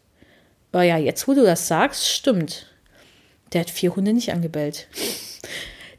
[0.74, 2.68] Oh ja, jetzt wo du das sagst, stimmt.
[3.54, 4.88] Der hat vier Hunde nicht angebellt.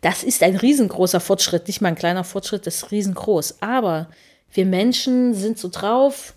[0.03, 3.63] Das ist ein riesengroßer Fortschritt, nicht mal ein kleiner Fortschritt, das ist riesengroß.
[3.63, 4.11] Aber
[4.53, 6.35] wir Menschen sind so drauf,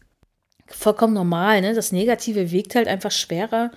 [0.68, 1.62] vollkommen normal.
[1.62, 1.74] Ne?
[1.74, 3.72] Das Negative wiegt halt einfach schwerer,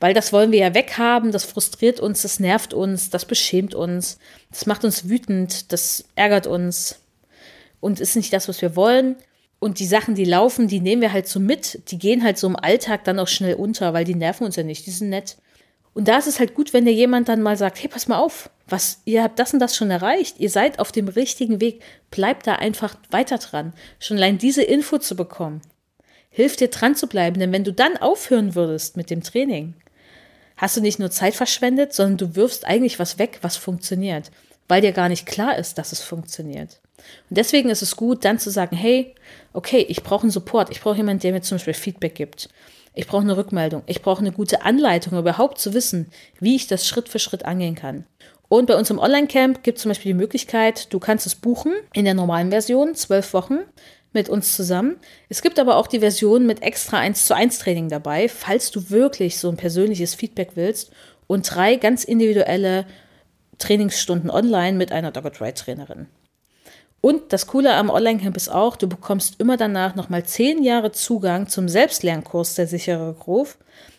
[0.00, 1.30] weil das wollen wir ja weghaben.
[1.30, 4.18] Das frustriert uns, das nervt uns, das beschämt uns,
[4.50, 7.00] das macht uns wütend, das ärgert uns
[7.80, 9.16] und ist nicht das, was wir wollen.
[9.60, 11.90] Und die Sachen, die laufen, die nehmen wir halt so mit.
[11.90, 14.62] Die gehen halt so im Alltag dann auch schnell unter, weil die nerven uns ja
[14.62, 14.86] nicht.
[14.86, 15.36] Die sind nett.
[15.98, 18.18] Und da ist es halt gut, wenn dir jemand dann mal sagt, hey, pass mal
[18.18, 21.82] auf, was, ihr habt das und das schon erreicht, ihr seid auf dem richtigen Weg,
[22.12, 23.72] bleibt da einfach weiter dran.
[23.98, 25.60] Schon allein diese Info zu bekommen,
[26.30, 29.74] hilft dir dran zu bleiben, denn wenn du dann aufhören würdest mit dem Training,
[30.56, 34.30] hast du nicht nur Zeit verschwendet, sondern du wirfst eigentlich was weg, was funktioniert,
[34.68, 36.78] weil dir gar nicht klar ist, dass es funktioniert.
[37.28, 39.16] Und deswegen ist es gut, dann zu sagen, hey,
[39.52, 42.50] okay, ich brauche einen Support, ich brauche jemanden, der mir zum Beispiel Feedback gibt.
[42.94, 46.06] Ich brauche eine Rückmeldung, ich brauche eine gute Anleitung, um überhaupt zu wissen,
[46.40, 48.04] wie ich das Schritt für Schritt angehen kann.
[48.48, 51.72] Und bei uns im Online-Camp gibt es zum Beispiel die Möglichkeit, du kannst es buchen
[51.92, 53.58] in der normalen Version, zwölf Wochen
[54.12, 54.96] mit uns zusammen.
[55.28, 58.90] Es gibt aber auch die Version mit extra 1 zu 1 Training dabei, falls du
[58.90, 60.90] wirklich so ein persönliches Feedback willst
[61.26, 62.86] und drei ganz individuelle
[63.58, 66.06] Trainingsstunden online mit einer Dogged Ride Trainerin.
[67.00, 71.48] Und das Coole am Online-Camp ist auch, du bekommst immer danach nochmal zehn Jahre Zugang
[71.48, 73.56] zum Selbstlernkurs der sichere Ruf.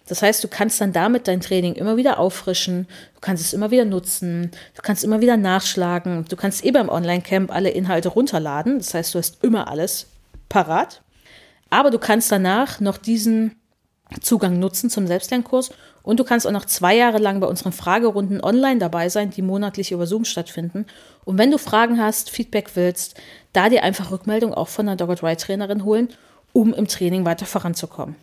[0.07, 3.71] Das heißt, du kannst dann damit dein Training immer wieder auffrischen, du kannst es immer
[3.71, 8.79] wieder nutzen, du kannst immer wieder nachschlagen, du kannst eh beim Online-Camp alle Inhalte runterladen,
[8.79, 10.07] das heißt, du hast immer alles
[10.49, 11.01] parat.
[11.69, 13.55] Aber du kannst danach noch diesen
[14.19, 15.69] Zugang nutzen zum Selbstlernkurs
[16.09, 19.43] und du kannst auch noch zwei Jahre lang bei unseren Fragerunden online dabei sein, die
[19.43, 20.87] monatlich über Zoom stattfinden.
[21.23, 23.13] Und wenn du Fragen hast, Feedback willst,
[23.53, 26.09] da dir einfach Rückmeldung auch von der Dogged Ride Trainerin holen,
[26.51, 28.15] um im Training weiter voranzukommen.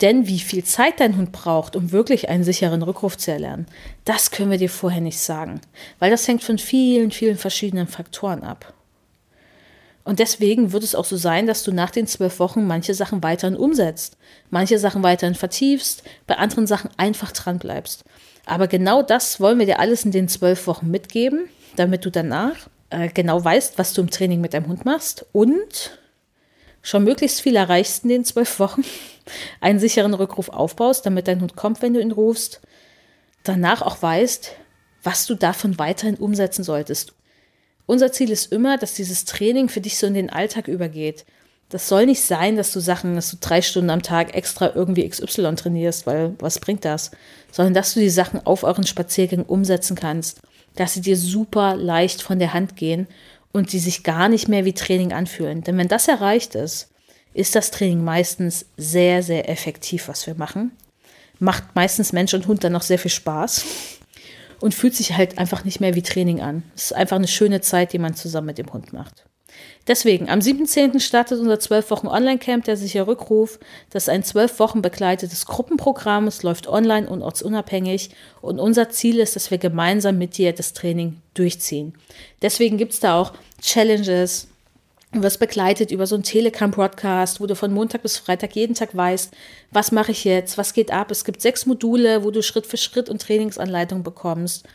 [0.00, 3.66] Denn wie viel Zeit dein Hund braucht, um wirklich einen sicheren Rückruf zu erlernen,
[4.06, 5.60] das können wir dir vorher nicht sagen,
[5.98, 8.72] weil das hängt von vielen, vielen verschiedenen Faktoren ab.
[10.10, 13.22] Und deswegen wird es auch so sein, dass du nach den zwölf Wochen manche Sachen
[13.22, 14.16] weiterhin umsetzt,
[14.50, 18.02] manche Sachen weiterhin vertiefst, bei anderen Sachen einfach dran bleibst.
[18.44, 22.56] Aber genau das wollen wir dir alles in den zwölf Wochen mitgeben, damit du danach
[22.90, 25.96] äh, genau weißt, was du im Training mit deinem Hund machst und
[26.82, 28.84] schon möglichst viel erreichst in den zwölf Wochen,
[29.60, 32.60] einen sicheren Rückruf aufbaust, damit dein Hund kommt, wenn du ihn rufst,
[33.44, 34.56] danach auch weißt,
[35.04, 37.12] was du davon weiterhin umsetzen solltest.
[37.90, 41.24] Unser Ziel ist immer, dass dieses Training für dich so in den Alltag übergeht.
[41.70, 45.08] Das soll nicht sein, dass du Sachen, dass du drei Stunden am Tag extra irgendwie
[45.08, 47.10] XY trainierst, weil was bringt das?
[47.50, 50.40] Sondern dass du die Sachen auf euren Spaziergängen umsetzen kannst,
[50.76, 53.08] dass sie dir super leicht von der Hand gehen
[53.50, 55.64] und die sich gar nicht mehr wie Training anfühlen.
[55.64, 56.90] Denn wenn das erreicht ist,
[57.34, 60.70] ist das Training meistens sehr, sehr effektiv, was wir machen.
[61.40, 63.64] Macht meistens Mensch und Hund dann noch sehr viel Spaß
[64.60, 66.62] und fühlt sich halt einfach nicht mehr wie Training an.
[66.74, 69.24] Es ist einfach eine schöne Zeit, die man zusammen mit dem Hund macht.
[69.86, 71.00] Deswegen, am 7.10.
[71.00, 73.58] startet unser 12 Wochen Online-Camp, der sicher Rückruf.
[73.90, 76.26] Das ist ein 12 Wochen begleitetes Gruppenprogramm.
[76.26, 78.10] Es läuft online und ortsunabhängig.
[78.40, 81.94] Und unser Ziel ist, dass wir gemeinsam mit dir das Training durchziehen.
[82.42, 84.48] Deswegen gibt es da auch Challenges,
[85.12, 88.94] Du wirst begleitet über so einen Telegram-Broadcast, wo du von Montag bis Freitag jeden Tag
[88.94, 89.32] weißt,
[89.72, 91.10] was mache ich jetzt, was geht ab.
[91.10, 94.68] Es gibt sechs Module, wo du Schritt für Schritt und Trainingsanleitung bekommst.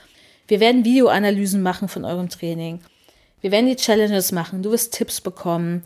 [0.47, 2.81] Wir werden Videoanalysen machen von eurem Training.
[3.39, 4.61] Wir werden die Challenges machen.
[4.61, 5.83] Du wirst Tipps bekommen.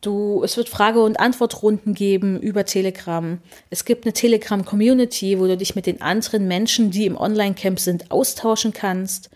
[0.00, 3.38] Du, es wird Frage- und Antwortrunden geben über Telegram.
[3.68, 8.10] Es gibt eine Telegram-Community, wo du dich mit den anderen Menschen, die im Online-Camp sind,
[8.10, 9.28] austauschen kannst.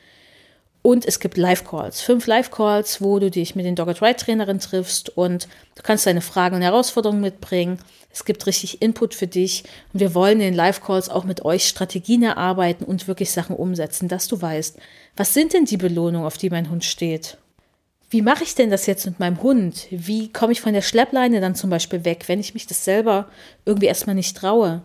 [0.86, 5.16] Und es gibt Live-Calls, fünf Live-Calls, wo du dich mit den Dogged Ride Trainerin triffst
[5.16, 7.78] und du kannst deine Fragen und Herausforderungen mitbringen.
[8.12, 11.66] Es gibt richtig Input für dich und wir wollen in den Live-Calls auch mit euch
[11.66, 14.76] Strategien erarbeiten und wirklich Sachen umsetzen, dass du weißt,
[15.16, 17.38] was sind denn die Belohnungen, auf die mein Hund steht?
[18.10, 19.86] Wie mache ich denn das jetzt mit meinem Hund?
[19.90, 23.30] Wie komme ich von der Schleppleine dann zum Beispiel weg, wenn ich mich das selber
[23.64, 24.82] irgendwie erstmal nicht traue?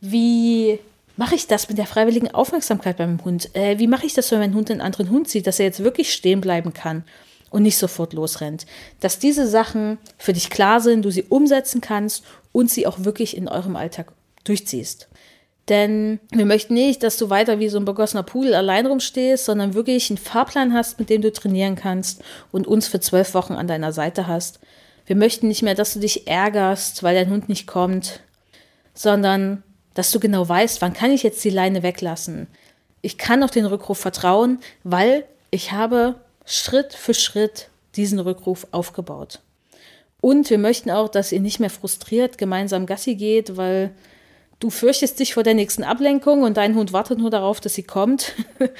[0.00, 0.78] Wie
[1.16, 3.54] mache ich das mit der freiwilligen Aufmerksamkeit beim Hund?
[3.54, 5.84] Äh, wie mache ich das, wenn mein Hund einen anderen Hund sieht, dass er jetzt
[5.84, 7.04] wirklich stehen bleiben kann
[7.50, 8.66] und nicht sofort losrennt?
[9.00, 13.36] Dass diese Sachen für dich klar sind, du sie umsetzen kannst und sie auch wirklich
[13.36, 14.12] in eurem Alltag
[14.44, 15.08] durchziehst.
[15.68, 19.74] Denn wir möchten nicht, dass du weiter wie so ein begossener Pudel allein rumstehst, sondern
[19.74, 23.68] wirklich einen Fahrplan hast, mit dem du trainieren kannst und uns für zwölf Wochen an
[23.68, 24.58] deiner Seite hast.
[25.06, 28.20] Wir möchten nicht mehr, dass du dich ärgerst, weil dein Hund nicht kommt,
[28.94, 29.62] sondern
[29.94, 32.46] dass du genau weißt, wann kann ich jetzt die Leine weglassen.
[33.00, 39.40] Ich kann auf den Rückruf vertrauen, weil ich habe Schritt für Schritt diesen Rückruf aufgebaut.
[40.20, 43.90] Und wir möchten auch, dass ihr nicht mehr frustriert gemeinsam Gassi geht, weil
[44.60, 47.82] du fürchtest dich vor der nächsten Ablenkung und dein Hund wartet nur darauf, dass sie
[47.82, 48.32] kommt.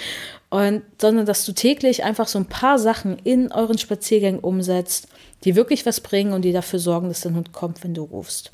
[0.51, 5.09] und, sondern dass du täglich einfach so ein paar Sachen in euren Spaziergängen umsetzt,
[5.44, 8.53] die wirklich was bringen und die dafür sorgen, dass dein Hund kommt, wenn du rufst.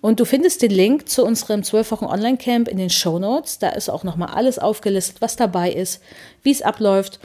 [0.00, 3.58] Und du findest den Link zu unserem 12 Wochen Online-Camp in den Show Notes.
[3.58, 6.02] Da ist auch nochmal alles aufgelistet, was dabei ist,
[6.42, 7.20] wie es abläuft,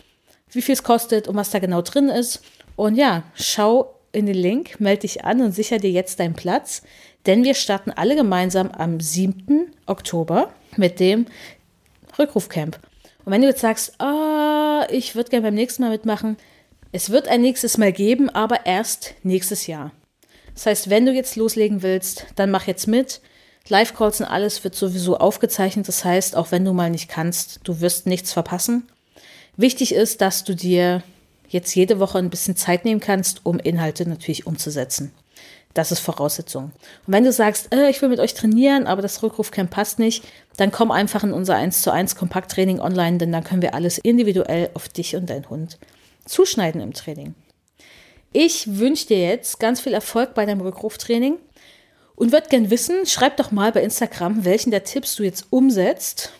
[0.51, 2.41] wie viel es kostet und was da genau drin ist.
[2.75, 6.81] Und ja, schau in den Link, melde dich an und sicher dir jetzt deinen Platz,
[7.25, 9.73] denn wir starten alle gemeinsam am 7.
[9.85, 11.25] Oktober mit dem
[12.17, 12.79] Rückrufcamp.
[13.23, 16.37] Und wenn du jetzt sagst, ah, ich würde gerne beim nächsten Mal mitmachen,
[16.91, 19.91] es wird ein nächstes Mal geben, aber erst nächstes Jahr.
[20.55, 23.21] Das heißt, wenn du jetzt loslegen willst, dann mach jetzt mit.
[23.67, 25.87] Live-Calls und alles wird sowieso aufgezeichnet.
[25.87, 28.87] Das heißt, auch wenn du mal nicht kannst, du wirst nichts verpassen.
[29.57, 31.03] Wichtig ist, dass du dir
[31.49, 35.11] jetzt jede Woche ein bisschen Zeit nehmen kannst, um Inhalte natürlich umzusetzen.
[35.73, 36.71] Das ist Voraussetzung.
[37.05, 40.23] Und wenn du sagst, äh, ich will mit euch trainieren, aber das Rückrufcamp passt nicht,
[40.55, 43.97] dann komm einfach in unser 1 zu 1 Kompakttraining online, denn dann können wir alles
[43.97, 45.77] individuell auf dich und deinen Hund
[46.25, 47.35] zuschneiden im Training.
[48.37, 51.37] Ich wünsche dir jetzt ganz viel Erfolg bei deinem Rückruftraining
[52.15, 56.33] und würde gern wissen, schreib doch mal bei Instagram, welchen der Tipps du jetzt umsetzt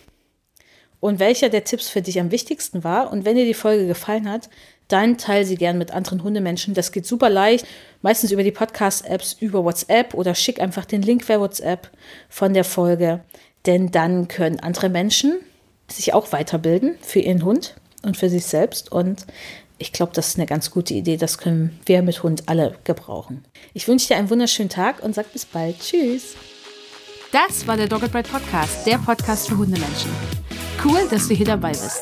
[1.00, 3.14] und welcher der Tipps für dich am wichtigsten war.
[3.14, 4.50] Und wenn dir die Folge gefallen hat,
[4.90, 6.74] dann teile sie gern mit anderen Hundemenschen.
[6.74, 7.66] Das geht super leicht,
[8.02, 11.90] meistens über die Podcast-Apps, über WhatsApp oder schick einfach den Link per WhatsApp
[12.28, 13.24] von der Folge.
[13.68, 15.38] Denn dann können andere Menschen
[15.90, 18.92] sich auch weiterbilden für ihren Hund und für sich selbst.
[18.92, 19.26] Und
[19.86, 21.16] ich glaube, das ist eine ganz gute Idee.
[21.16, 23.46] Das können wir mit Hund alle gebrauchen.
[23.76, 25.80] Ich wünsche dir einen wunderschönen Tag und sag bis bald.
[25.80, 26.36] Tschüss.
[27.32, 30.10] Das war der Dogged Ride Podcast, der Podcast für Hundemenschen.
[30.84, 32.02] Cool, dass du hier dabei bist.